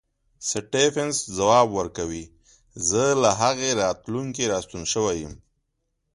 [0.49, 2.23] سټېفنس ځواب ورکوي
[2.87, 5.33] زه له هغې راتلونکې راستون شوی یم.